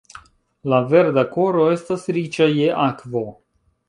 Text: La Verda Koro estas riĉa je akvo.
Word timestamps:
La 0.71 0.77
Verda 0.93 1.23
Koro 1.35 1.67
estas 1.73 2.05
riĉa 2.17 2.47
je 2.61 2.73
akvo. 2.87 3.23